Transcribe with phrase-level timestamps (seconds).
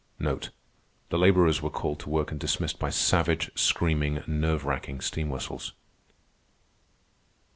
[0.19, 0.39] The
[1.19, 5.73] laborers were called to work and dismissed by savage, screaming, nerve racking steam whistles.